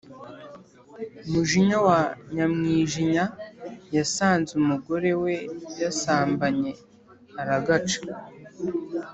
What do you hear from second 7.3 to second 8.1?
aragaca